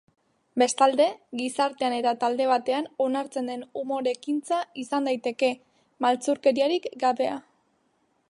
[0.59, 1.05] Bestalde,
[1.41, 5.53] gizartean eta talde batean onartzen den umore ekintza izan daiteke,
[6.07, 7.37] maltzurkeriarik gabea.